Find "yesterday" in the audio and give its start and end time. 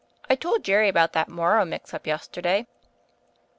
2.07-2.65